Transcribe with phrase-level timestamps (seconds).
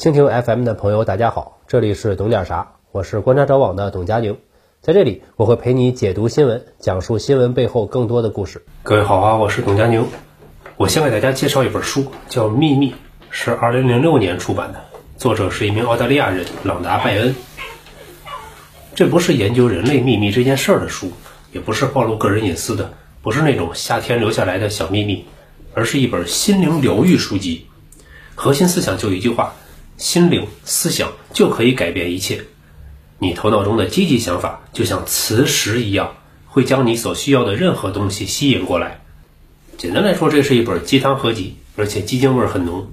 [0.00, 4.38] 蜻蜓 FM 的朋友，大家好，这里是懂点啥，我是观察者网的董佳宁，
[4.80, 8.64] 在这里我会陪你解读新闻，讲述新闻背后更多的故事。
[8.82, 10.06] 各位好啊，我是董佳宁。
[10.78, 12.92] 我先给大家介绍一本书，叫《秘密》，
[13.28, 14.80] 是2006年出版的，
[15.18, 17.34] 作者是一名澳大利亚人朗达·拜恩。
[18.94, 21.12] 这不是研究人类秘密这件事儿的书，
[21.52, 25.26] 也不是暴露个人隐私的，不是那种夏天留下来的小秘密，
[25.74, 27.66] 而是一本心灵疗愈书籍。
[28.34, 29.52] 核心思想就一句话。
[30.00, 32.46] 心灵思想就可以改变一切。
[33.18, 36.16] 你头脑中的积极想法就像磁石一样，
[36.46, 39.02] 会将你所需要的任何东西吸引过来。
[39.76, 42.90] 简单来说，这是一本鸡汤合集，而且鸡精味很浓。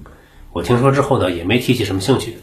[0.52, 2.38] 我听说之后呢，也没提起什么兴趣。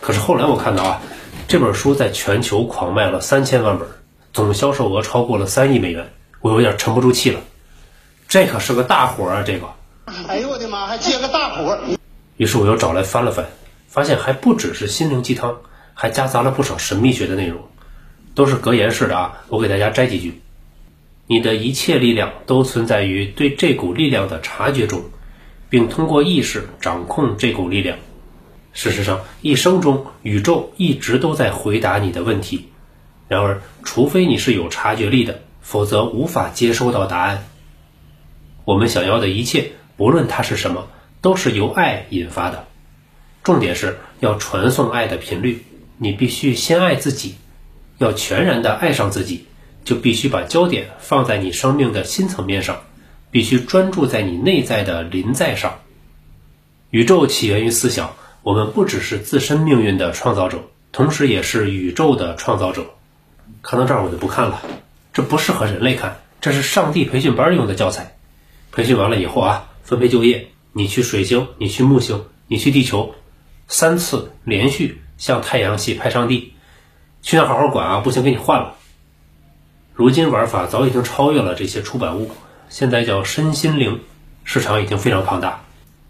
[0.00, 1.02] 可是后来我看到啊，
[1.46, 3.86] 这本书在全球狂卖了三千万本，
[4.32, 7.40] 总销售额超过了三亿美元，我有点沉不住气了。
[8.26, 9.44] 这可是个大活啊！
[9.46, 9.68] 这个，
[10.28, 11.78] 哎呦我的妈，还接个大活。
[12.38, 13.46] 于是我又找来翻了翻。
[13.88, 15.56] 发现还不只是心灵鸡汤，
[15.94, 17.60] 还夹杂了不少神秘学的内容，
[18.34, 19.42] 都是格言式的啊！
[19.48, 20.40] 我给大家摘几句：
[21.26, 25.02] 你的一切力量都存在于对这股力量的察觉中，
[25.70, 27.98] 并通过意识掌控这股力量。
[28.74, 32.68] 事实上，一生中宇宙一直都在回答你的问题。
[33.26, 37.48] 然而，除非你是有察觉力的，否则无法接收到答案。
[38.64, 40.88] 我们想要的一切，不论它是什么，
[41.22, 42.67] 都是由爱引发的。
[43.42, 45.64] 重点是要传送爱的频率，
[45.96, 47.36] 你必须先爱自己，
[47.98, 49.46] 要全然的爱上自己，
[49.84, 52.82] 就必须把焦点放在你生命的新层面上，
[53.30, 55.80] 必须专注在你内在的临在上。
[56.90, 62.86] 宇宙起源于思想，我们不只是自身命运的创造者，同时也是宇宙的创造者。
[63.62, 64.62] 看到这儿我就不看了，
[65.12, 68.16] 这不适合人类看，这是上帝培训班用的教材。
[68.72, 73.14] 培训完了以后啊，分配就业，你去水星，你去木星，你去地球。
[73.68, 76.54] 三次连续向太阳系派上帝，
[77.22, 78.00] 去那好好管啊！
[78.00, 78.76] 不行，给你换了。
[79.92, 82.30] 如今玩法早已经超越了这些出版物，
[82.70, 84.00] 现在叫身心灵，
[84.44, 85.64] 市场已经非常庞大。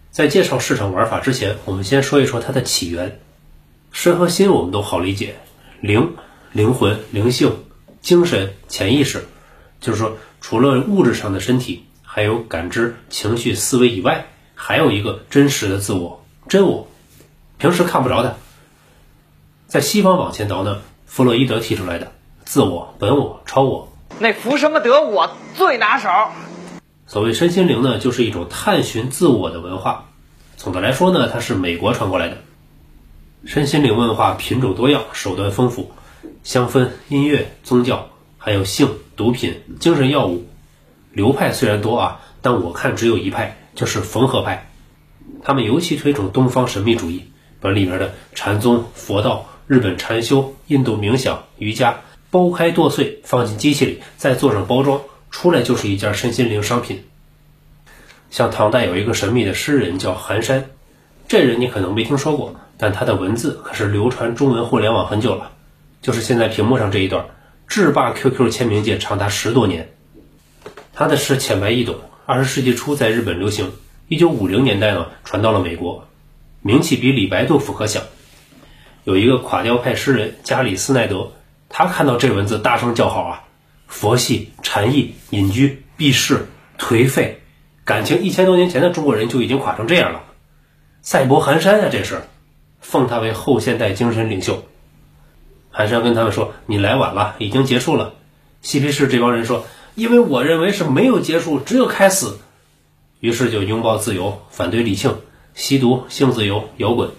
[0.09, 3.19] 在介绍市场玩法之前，我们先说一说它的起源。
[3.91, 5.35] 身和心我们都好理解，
[5.81, 6.15] 灵、
[6.53, 7.65] 灵魂、灵性、
[8.01, 9.25] 精神、潜意识，
[9.81, 16.87] 就是说除了物质上的身体，还有感知、情绪、思维以外，还有一个真实的自我，真我。
[17.59, 18.37] 平时看不着的，
[19.67, 22.13] 在西方往前倒呢，弗洛伊德提出来的
[22.45, 26.07] 自我、本我、超我，那福什么德我最拿手。
[27.05, 30.05] 所谓身心灵呢，就是一种探寻自我的文化。
[30.55, 32.37] 总的来说呢，它是美国传过来的。
[33.43, 35.91] 身心灵文化品种多样，手段丰富，
[36.43, 38.87] 香氛、音乐、宗教，还有性、
[39.17, 40.47] 毒品、精神药物，
[41.11, 44.71] 流派虽然多啊，但我看只有一派，就是缝合派。
[45.43, 47.25] 他们尤其推崇东方神秘主义。
[47.61, 57.03] 把里面的禅宗、佛道、日本禅修、印度冥想、瑜伽剥开剁碎，放进机器里，再做上包装，出来就是一件身心灵商品。
[58.29, 60.69] 像唐代有一个神秘的诗人叫寒山，
[61.27, 65.51] 这人你可能没听说过，但他的文字可是流传中文互联网很久了，
[66.01, 67.25] 就是现在屏幕上这一段，
[67.67, 69.91] 制霸 QQ 签名界长达十多年。
[70.93, 71.95] 他的诗浅白易懂，
[72.25, 73.71] 二十世纪初在日本流行，
[74.07, 76.05] 一九五零年代呢传到了美国。
[76.61, 78.03] 名气比李白、杜甫可响。
[79.05, 81.31] 有一个垮掉派诗人加里斯奈德，
[81.69, 83.43] 他看到这文字大声叫好啊！
[83.87, 86.47] 佛系、禅意、隐居、避世、
[86.77, 87.41] 颓废，
[87.85, 90.23] 感情一千多年前的中国人就已经垮成这样了。
[91.01, 92.21] 赛博寒山啊，这是
[92.81, 94.63] 奉他为后现代精神领袖。
[95.71, 98.13] 寒山跟他们说：“你来晚了，已经结束了。”
[98.61, 99.65] 嬉皮士这帮人说
[99.95, 102.27] ：“因为我认为是没有结束，只有开始。”
[103.21, 105.17] 于是就拥抱自由，反对理性。
[105.59, 107.09] 吸毒、性自由、摇滚，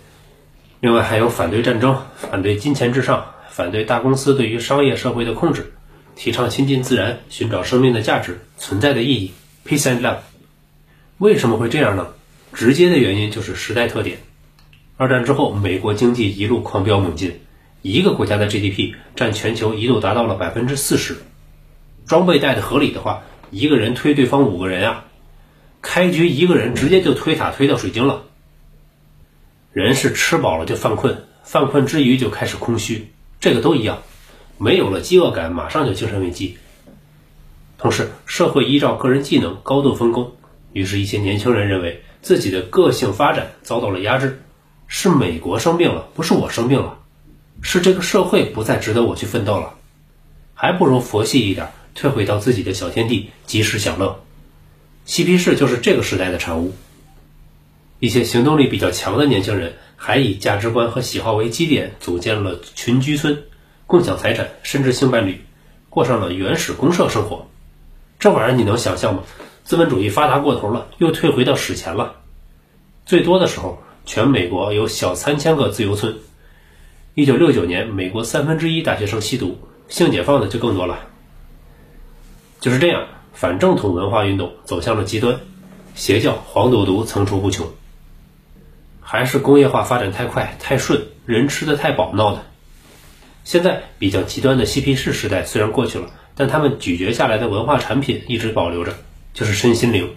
[0.81, 5.75] 另外还有反对战争、反对金钱至上、反对大公司对于商业社会的控制，
[6.17, 9.33] 提倡亲近自然、寻找生命的价值、存在的意义。
[9.69, 10.21] Peace and love。
[11.19, 12.09] 为什么会这样呢？
[12.55, 14.17] 直接的原因就是时代特点。
[14.97, 17.41] 二战之后，美国经济一路狂飙猛进，
[17.83, 21.19] 一个国家的 GDP 占全球一度达到了百分之四十。
[22.07, 25.05] 装备带的合理的话，一个人推对方五个人啊。
[25.83, 28.23] 开局一个人直接就推塔推到水晶了。
[29.73, 34.03] 人是吃饱了就犯困，犯困之余就开始空虚，这个都一样。
[34.59, 36.59] 没有了饥饿感，马上就精神危机。
[37.79, 40.33] 同时，社会依照个人技能高度分工，
[40.73, 44.43] 于是，一些年轻人认为自己的个性发展遭到了压制。
[44.89, 46.99] 是美国生病了，不是我生病了，
[47.63, 49.75] 是这个社会不再值得我去奋斗了，
[50.53, 54.21] 还不如佛系一点，退回到自己的小天地，及时享乐。
[55.07, 56.75] 嬉皮士就是这个时代的产物。
[58.01, 63.45] 一些行动力比较强的年轻人还以价值观和喜好为基点，组建了群居村，
[63.87, 65.45] 共享财产，甚至性伴侣，
[65.91, 67.47] 过上了原始公社生活。
[68.19, 69.23] 这玩意儿你能想象吗？
[69.65, 72.17] 资本主义发达过头了，又退回到史前了。
[73.05, 76.17] 最多的时候，全美国有小三千个自由村。
[77.15, 79.59] 一九六九年，美国三分之一大学生吸毒，
[79.89, 81.01] 性解放的就更多了。
[82.61, 85.39] 就是这样，反正统文化运动走向了极端，
[85.95, 87.71] 邪教黄赌毒层出不穷。
[89.13, 92.45] 还是工业化发展太快太顺，人吃的太饱闹的。
[93.43, 98.95] 现在比较极端的嬉皮士时代虽然过去了，但他们咀嚼下来的文化产品一直保留着，
[99.35, 100.15] 就是身心灵。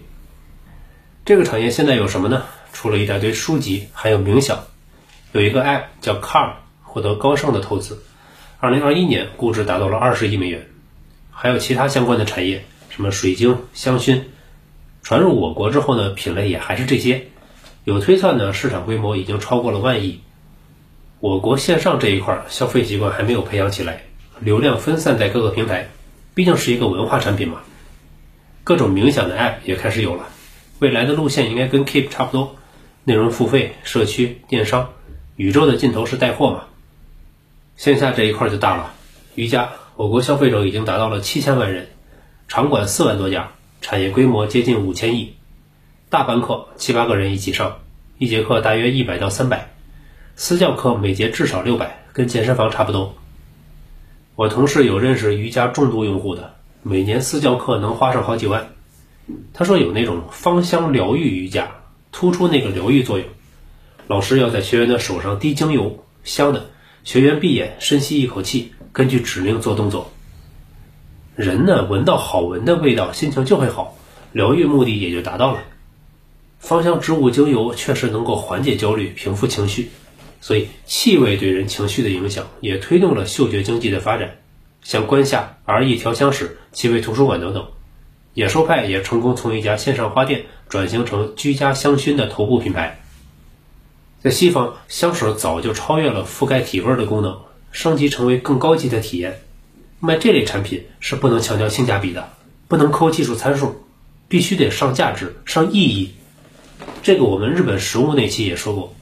[1.25, 2.43] 这个产业现在有什么呢？
[2.71, 4.63] 出了一大堆书籍，还有冥想，
[5.31, 6.51] 有一个 App 叫 Cal，
[6.83, 8.03] 获得高盛的投资，
[8.59, 10.67] 二零二一年估值达到了二十亿美元。
[11.31, 14.21] 还有其他相关的产业，什么水晶、香薰，
[15.01, 17.29] 传入我国之后呢，品类也还是这些。
[17.85, 20.21] 有推算呢，市场规模已经超过了万亿。
[21.19, 24.03] 我国线上这一块消费习惯还没有培养起来，
[24.39, 25.89] 流量分散在各个平台，
[26.33, 27.59] 毕竟是一个文化产品嘛。
[28.63, 30.29] 各种冥想的 App 也开始有了，
[30.79, 32.55] 未来的路线应该跟 Keep 差不多，
[33.03, 34.89] 内容付费、社区、电商，
[35.35, 36.63] 宇宙的尽头是带货嘛。
[37.75, 38.93] 线下这一块就大了，
[39.35, 39.71] 瑜伽。
[39.97, 41.89] 我国消费者已经达到了七千万人，
[42.47, 43.51] 场馆四万多家，
[43.81, 45.35] 产业规模接近五千亿。
[46.13, 47.79] 大班课七八个人一起上，
[48.19, 49.73] 一节课大约一百到三百，
[50.35, 53.15] 私教课每节至少六百，跟健身房差不多。
[54.35, 58.75] 我同事有认识瑜伽重度用户的，每年私教课能花上好几万。
[59.55, 61.71] 他说有那种芳香疗愈瑜伽，
[62.11, 63.27] 突出那个疗愈作用。
[64.05, 66.67] 老师要在学员的手上滴精油，香的，
[67.03, 68.71] 学员闭眼深吸一口气。
[68.91, 70.11] 根据指令做动作，
[71.35, 73.97] 人呢闻到好闻的味道，心情就会好，
[74.31, 75.63] 疗愈目的也就达到了。
[76.63, 79.91] 芳香植物精油确实能够缓解焦虑、平复情绪，
[80.39, 84.37] 所以气味对人情绪的影响也推动了嗅觉经济的发展。
[84.81, 87.67] 像关下、R E 调香室、气味图书馆等等，
[88.33, 93.01] 野兽派也成功从一家线上花店转型成居家香薰的头部品牌。
[94.21, 97.37] 在西方，香水早就超越了覆盖体味的功能。
[97.73, 99.41] 升级成为更高级的体验，
[99.99, 102.29] 卖这类产品是不能强调性价比的，
[102.69, 103.83] 不能抠技术参数，
[104.29, 106.13] 必须得上价值、上意义。
[107.01, 108.93] 这个我们日本食物那期也说过。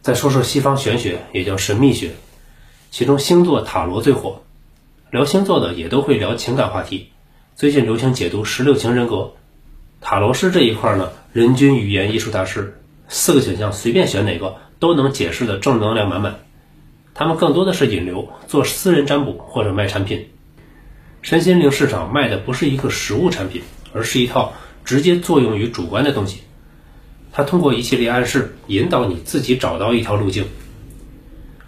[0.00, 2.12] 再说说西方玄学，也叫神秘学，
[2.90, 4.42] 其中星座、塔罗最火。
[5.10, 7.08] 聊星座的也都会聊情感话题，
[7.56, 9.32] 最近流行解读十六型人格。
[10.00, 16.40] 塔罗师这一块呢，人均语言艺术大师，四个选项随便选哪个都能解释的正能量满满。
[17.14, 20.28] 他们更多的是引流，做私人占卜或者卖产品。
[21.20, 24.52] 身心灵市场卖的不是一个实物产品，而是一套
[24.84, 26.42] 直接作用于主观的东西。
[27.32, 30.46] 他通过一系列暗示引导你自己找到一条路径。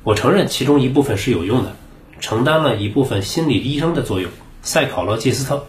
[0.03, 1.77] 我承认其中一部分是有用的，
[2.21, 4.31] 承担了一部分心理医生的作用。
[4.63, 5.67] 塞考洛季斯特。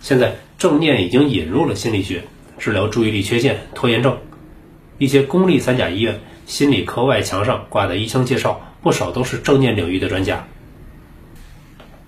[0.00, 2.24] 现在正念已经引入了心理学，
[2.58, 4.18] 治疗注意力缺陷、拖延症。
[4.98, 6.20] 一些公立三甲医院。
[6.44, 10.44] 心理科外墙上挂的医生介绍，不少都是正念领域的专家。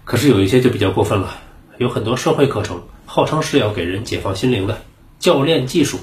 [0.05, 1.39] 可是有一些就比较过分了，
[1.79, 4.83] 有很多社会课程号称是要给人解放心灵的
[5.21, 5.99] 教练技术，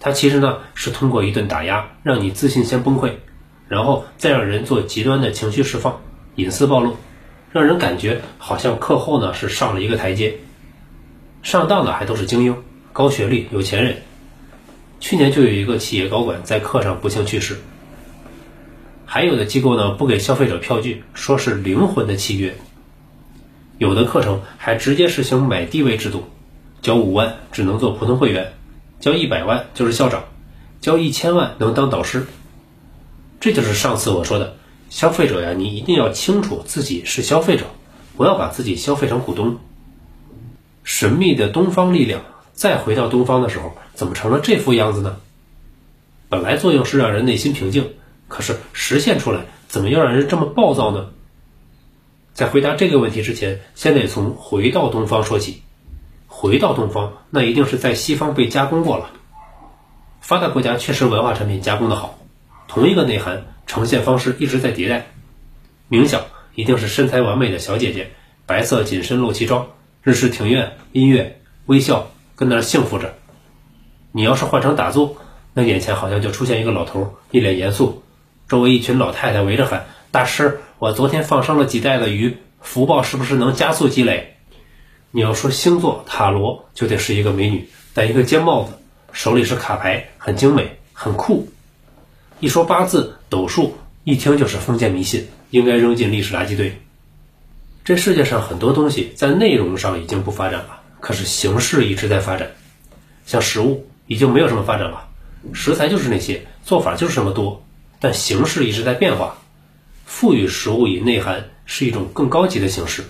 [0.00, 3.12] 它其实呢是通过一顿打压，让你自信先崩溃，
[3.68, 6.00] 然后再让人做极端的情绪释放、
[6.36, 6.96] 隐私暴露，
[7.52, 10.38] 让人感觉好像课后呢是上了一个台阶。
[11.42, 12.56] 上当的还都是精英、
[12.92, 13.98] 高学历、有钱人。
[15.00, 17.58] 去年就有一个企业高管在课上不幸去世。
[19.06, 22.54] 还有的机构呢不给消费者票据，说是灵魂的契约。
[23.78, 26.24] 有的课程还直接实行买地位制度，
[26.82, 28.52] 交五万只能做普通会员，
[29.00, 30.24] 交一百万就是校长，
[30.80, 32.26] 交一千万能当导师。
[33.40, 34.56] 这就是上次我说的，
[34.90, 37.64] 消费者呀，你一定要清楚自己是消费者，
[38.16, 39.58] 不要把自己消费成股东。
[40.84, 42.22] 神秘的东方力量。
[42.52, 45.16] 再回到东方的时候，怎么成了这副样子呢？
[46.28, 47.94] 本来作用是让人内心平静，
[48.28, 51.08] 可是实现出来，怎么又让人这么暴躁呢？
[52.34, 55.62] 在回答这个问题之前，先得从回到东方说起。
[56.40, 59.10] 回到东方，那一定是在西方被加工过了。
[60.22, 62.18] 发达国家确实文化产品加工的好，
[62.66, 65.08] 同一个内涵，呈现方式一直在迭代。
[65.90, 66.22] 冥想
[66.54, 68.12] 一定是身材完美的小姐姐，
[68.46, 69.66] 白色紧身露脐装，
[70.02, 72.06] 日式庭院，音乐，微笑。
[72.36, 73.16] 跟那儿幸福着，
[74.12, 75.18] 你要是换成打坐，
[75.52, 78.02] 那眼前好像就出现一个老头，一脸严肃，
[78.48, 84.38] 周围一群老太太围着喊：“大师，我昨天放生了几袋的鱼，福报是不是能加速积累？”
[85.12, 88.74] 你要说星座塔罗，就得是一个美女，戴一个尖帽子，
[89.12, 91.48] 手里是卡牌，很精美，很酷。
[92.38, 96.80] 一说八字、斗数，一听就是封建迷信，应该扔进历史垃圾堆。
[97.84, 102.52] 这世界上很多东西在内容上已经不发展了，可是形式一直在发展。
[103.26, 105.08] 像食物已经没有什么发展了，
[105.52, 107.64] 食材就是那些，做法就是这么多，
[107.98, 109.38] 但形式一直在变化。
[110.06, 113.02] 赋予食物以内涵是一种更高级的形式。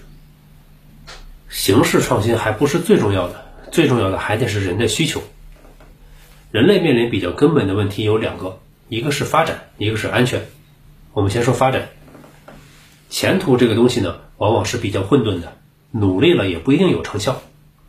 [1.51, 5.21] 形式创新还不是最重要的，最重要的还得是人的需求。
[6.53, 10.47] 人类面临比较根本的问题有两个，一个是发展，一个是安全。
[11.13, 11.89] 我们先说发展。
[13.09, 15.57] 前途这个东西呢，往往是比较混沌的，
[15.91, 17.43] 努力了也不一定有成效。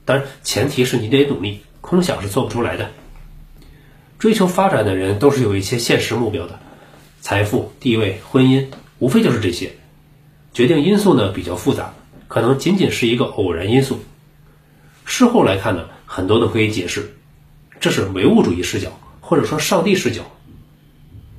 [0.06, 2.90] 当然，前提是你得努力，空想是做不出来的。
[4.18, 6.60] 追求发展的人都是有一些现实目标的，
[7.20, 9.74] 财富、地位、婚姻，无非就是这些。
[10.54, 11.94] 决定因素呢比较复杂。
[12.32, 14.00] 可能仅仅是一个偶然因素，
[15.04, 17.14] 事后来看呢，很多都可以解释，
[17.82, 20.22] 这是唯物主义视角，或者说上帝视角。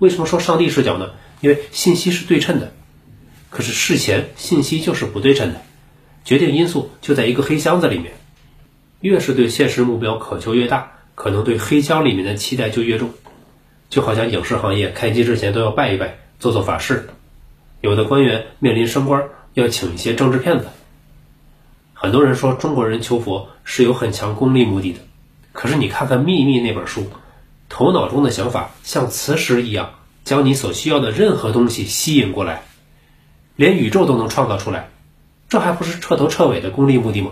[0.00, 1.08] 为什么说上帝视角呢？
[1.40, 2.74] 因为信息是对称的，
[3.48, 5.62] 可是事前信息就是不对称的，
[6.26, 8.12] 决定因素就在一个黑箱子里面。
[9.00, 13.08] 越是对现实目标渴求越大，可能对黑箱里面的期待就越重。
[13.88, 17.08] 就好像影视行业开机之前都要拜一拜，做做法事，
[17.80, 20.66] 有的官员面临升官要请一些政治骗子。
[22.02, 24.98] 很多人说中国人求佛是有很强功利目的的，
[25.52, 27.06] 可是你看看《秘密》那本书，
[27.68, 29.90] 头脑中的想法像磁石一样，
[30.24, 32.64] 将你所需要的任何东西吸引过来，
[33.54, 34.88] 连宇宙都能创造出来，
[35.48, 37.30] 这还不是彻头彻尾的功利目的吗？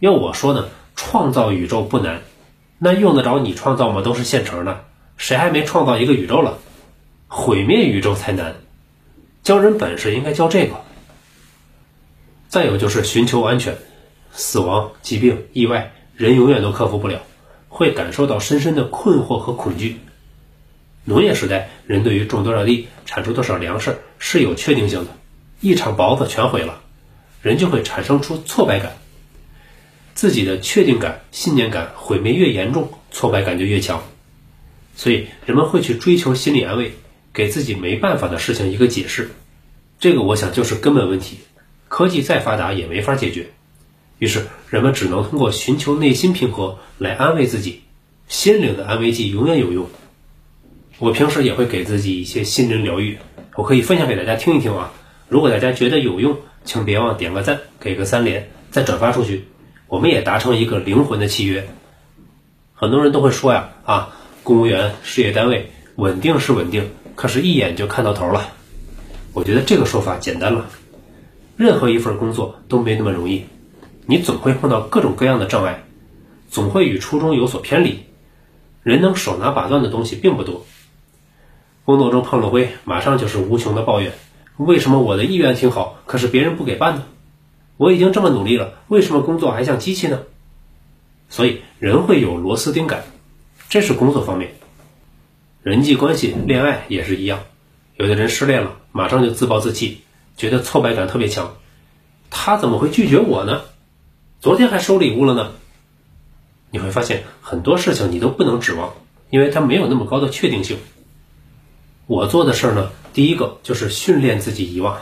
[0.00, 2.20] 要我说呢，创造宇宙不难，
[2.78, 4.02] 那用得着你创造吗？
[4.02, 4.84] 都是现成的，
[5.16, 6.58] 谁还没创造一个宇宙了？
[7.28, 8.56] 毁灭宇宙才难，
[9.42, 10.74] 教人本事应该教这个。
[12.48, 13.76] 再有就是寻求安全，
[14.32, 17.20] 死亡、疾病、意外，人永远都克服不了，
[17.68, 19.98] 会感受到深深的困惑和恐惧。
[21.04, 25.10] 农业时代，人对于种多少地、产出多少粮食是有确定性的，
[25.60, 26.80] 一场雹子全毁了，
[27.42, 28.96] 人就会产生出挫败感。
[30.14, 34.02] 自己的确定感、信念感毁灭越严重，挫败感就越强，
[34.96, 36.92] 所以人们会去追求心理安慰，
[37.32, 39.30] 给自己没办法的事情一个解释。
[40.00, 41.40] 这个我想就是根本问题。
[41.88, 43.48] 科技再发达也没法解决，
[44.18, 47.82] 于是人们只能通过寻求内心平和来安慰自己。
[48.28, 49.88] 心灵的安慰剂永远有用。
[50.98, 53.16] 我平时也会给自己一些心灵疗愈，
[53.54, 54.92] 我可以分享给大家听一听啊。
[55.28, 59.44] 如果大家觉得有用，请别忘点个赞，给个三连，再转发出去。
[59.86, 61.66] 我们也达成一个灵魂的契约。
[62.74, 68.46] 很多人都会说呀，啊，公务员、事业单位稳定是稳定，可是一眼就看到头了。
[69.32, 70.68] 我觉得这个说法简单了。
[71.58, 73.44] 任何一份工作都没那么容易，
[74.06, 75.82] 你总会碰到各种各样的障碍，
[76.48, 78.04] 总会与初衷有所偏离。
[78.84, 80.64] 人能手拿把攥的东西并不多。
[81.84, 84.12] 工作中碰了灰，马上就是无穷的抱怨：
[84.56, 87.02] 为什么我的意愿挺好，可是别人不给办呢？
[87.76, 90.20] 我已经这么努力了，为什么工作还像机器呢？
[91.28, 93.02] 所以人会有螺丝钉感，
[93.68, 94.52] 这是工作方面。
[95.64, 97.40] 人际关系、恋爱也是一样，
[97.96, 100.02] 有的人失恋了，马上就自暴自弃。
[100.38, 101.56] 觉得挫败感特别强，
[102.30, 103.62] 他怎么会拒绝我呢？
[104.40, 105.50] 昨天还收礼物了呢。
[106.70, 108.94] 你会发现很多事情你都不能指望，
[109.30, 110.78] 因为他没有那么高的确定性。
[112.06, 114.98] 我做的事儿呢，第一个就是训练自己遗忘。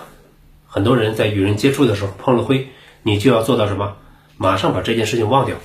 [0.66, 2.68] 很多人在与人接触的时候碰了灰，
[3.02, 3.96] 你就要做到什么？
[4.38, 5.56] 马上把这件事情忘掉，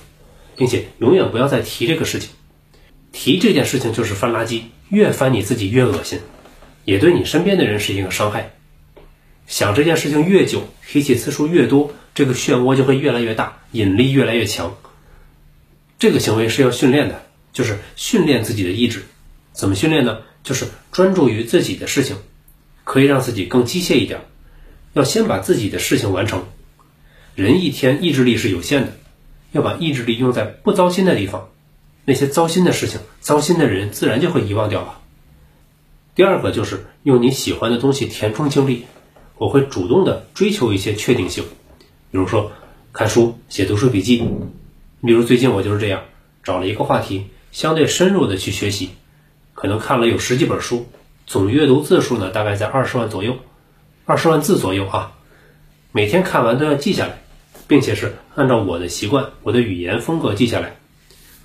[0.54, 2.30] 并且永远不要再提这个事情。
[3.10, 6.20] 提这件事情就是翻垃圾，越翻你自己越恶心，
[6.84, 8.54] 也对你身边的人是一个伤害。
[9.52, 14.74] 想这件事情越久，提起次数越多，这个漩涡就会越来越大，引力越来越强。
[15.98, 19.02] 这个行为是要训练的，就是训练自己的意志。
[19.52, 20.20] 怎么训练呢？
[20.42, 22.16] 就是专注于自己的事情，
[22.84, 24.22] 可以让自己更机械一点。
[24.94, 26.46] 要先把自己的事情完成。
[27.34, 28.96] 人一天意志力是有限的，
[29.50, 31.50] 要把意志力用在不糟心的地方，
[32.06, 34.98] 那些糟心的事情、糟心的人，自然就会遗忘掉了。
[36.14, 38.86] 第二个就是用你喜欢的东西填充精力。
[39.42, 41.42] 我会主动的追求一些确定性，
[42.12, 42.52] 比如说
[42.92, 44.22] 看书、写读书笔记。
[45.04, 46.04] 比如最近我就是这样，
[46.44, 48.90] 找了一个话题，相对深入的去学习，
[49.54, 50.86] 可能看了有十几本书，
[51.26, 53.36] 总阅读字数呢大概在二十万左右，
[54.04, 55.14] 二十万字左右啊。
[55.90, 57.20] 每天看完都要记下来，
[57.66, 60.76] 并且是按照我的习惯、我的语言风格记下来，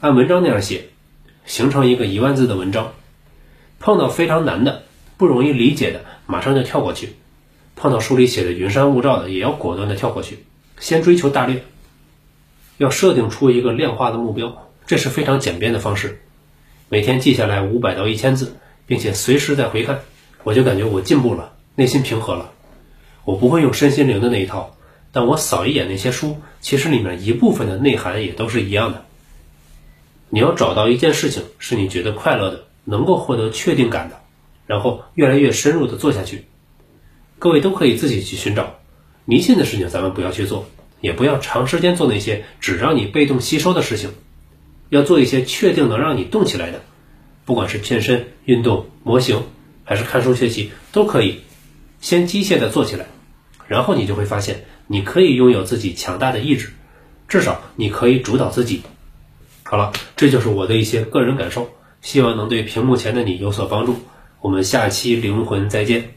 [0.01, 0.89] 按文章那样写，
[1.47, 2.93] 形成一个一万字的文章。
[3.79, 4.83] 碰到非常难的、
[5.17, 7.15] 不容易理解的，马上就跳过去。
[7.77, 10.39] 碰到书里写的云山雾罩的，也要果断的跳过去，
[10.79, 11.63] 先追求大略。
[12.77, 16.19] 要设定出一个量化的目标，这是非常简便的方式。
[16.89, 18.55] 每天记下来五百到一千字，
[18.87, 19.99] 并且随时在回看，
[20.43, 22.51] 我就感觉我进步了，内心平和了。
[23.25, 24.75] 我不会用身心灵的那一套，
[25.11, 29.05] 但我扫一眼那些书，其实里面一部分的内涵也都是一样的。
[30.29, 34.19] 你要找到一件事情是你觉得快乐的，能够获得确定感的，
[34.65, 36.45] 然后越来越深入的做下去。
[37.39, 38.79] 各位都可以自己去寻找，
[39.25, 40.67] 迷信的事情咱们不要去做，
[41.01, 44.11] 也不要长时间做那些只让你被动吸收的事情，
[44.89, 46.81] 要做一些确定能让你动起来的，
[47.45, 49.43] 不管是健身、运动、模型，
[49.83, 51.41] 还是看书学习，都可以。
[51.99, 53.07] 先机械的做起来，
[53.67, 56.69] 然后你就会发现，你可以拥有自己强大的意志，
[57.27, 58.81] 至少你可以主导自己。
[59.63, 61.69] 好了，这就是我的一些个人感受，
[62.01, 63.97] 希望能对屏幕前的你有所帮助。
[64.41, 66.16] 我们下期灵魂再见。